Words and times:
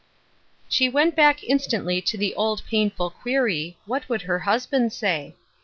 She 0.67 0.89
went 0.89 1.15
back 1.15 1.43
instantly 1.43 2.01
to 2.01 2.17
the 2.17 2.33
old 2.33 2.63
painful 2.67 3.11
query, 3.11 3.77
What 3.85 4.09
would 4.09 4.23
her 4.23 4.39
husband 4.39 4.93
say 4.93 5.35